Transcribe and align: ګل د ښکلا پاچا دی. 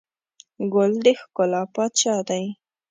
ګل 0.73 0.91
د 1.03 1.05
ښکلا 1.19 1.61
پاچا 1.73 2.15
دی. 2.27 2.45